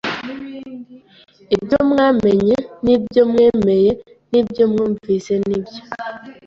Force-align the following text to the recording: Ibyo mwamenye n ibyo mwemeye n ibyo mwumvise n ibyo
Ibyo 1.55 1.79
mwamenye 1.89 2.55
n 2.83 2.87
ibyo 2.95 3.21
mwemeye 3.31 3.91
n 4.31 4.33
ibyo 4.41 4.63
mwumvise 4.71 5.33
n 5.45 5.49
ibyo 5.57 5.81